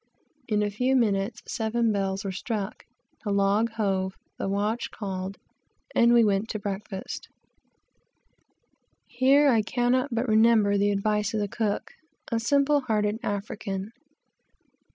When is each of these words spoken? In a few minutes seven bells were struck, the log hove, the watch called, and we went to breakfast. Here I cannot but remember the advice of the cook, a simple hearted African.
In 0.47 0.63
a 0.63 0.71
few 0.71 0.95
minutes 0.95 1.43
seven 1.45 1.91
bells 1.91 2.23
were 2.25 2.31
struck, 2.31 2.85
the 3.23 3.29
log 3.29 3.69
hove, 3.73 4.15
the 4.39 4.49
watch 4.49 4.89
called, 4.89 5.37
and 5.93 6.11
we 6.11 6.23
went 6.23 6.49
to 6.49 6.57
breakfast. 6.59 7.29
Here 9.05 9.47
I 9.49 9.61
cannot 9.61 10.09
but 10.11 10.27
remember 10.27 10.75
the 10.75 10.89
advice 10.89 11.35
of 11.35 11.39
the 11.39 11.47
cook, 11.47 11.91
a 12.31 12.39
simple 12.39 12.81
hearted 12.81 13.19
African. 13.21 13.91